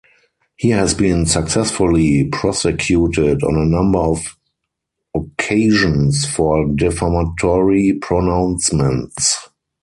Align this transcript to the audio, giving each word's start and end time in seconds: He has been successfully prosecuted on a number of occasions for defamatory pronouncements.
He 0.57 0.71
has 0.71 0.95
been 0.95 1.27
successfully 1.27 2.27
prosecuted 2.31 3.43
on 3.43 3.55
a 3.55 3.65
number 3.67 3.99
of 3.99 4.35
occasions 5.13 6.25
for 6.25 6.65
defamatory 6.73 7.99
pronouncements. 8.01 9.47